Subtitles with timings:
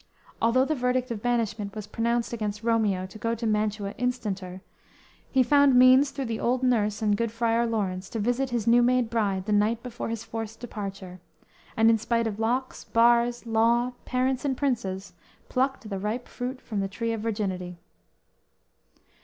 [0.40, 4.60] "_Although the verdict of banishment was pronounced against Romeo to go to Mantua instanter,
[5.28, 8.80] he found means through the old nurse and good Friar Laurence to visit his new
[8.80, 11.18] made bride the night before his forced departure;
[11.76, 15.14] and in spite of locks, bars, law, parents and princes,
[15.48, 17.76] plucked the ripe fruit from the tree of virginity.